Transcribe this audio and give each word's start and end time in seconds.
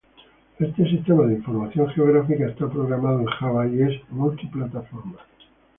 Este 0.57 0.83
Sistema 0.89 1.27
de 1.27 1.35
Información 1.35 1.87
Geográfica 1.89 2.47
está 2.47 2.67
programado 2.67 3.19
en 3.19 3.27
Java 3.27 3.67
y 3.67 3.83
es 3.83 4.01
multiplataforma. 4.09 5.19